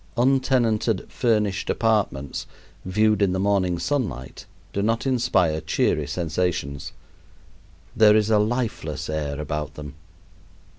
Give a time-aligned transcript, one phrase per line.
[0.17, 2.47] Untenanted "furnished apartments"
[2.85, 6.91] viewed in the morning sunlight do not inspire cheery sensations.
[7.95, 9.93] There is a lifeless air about them.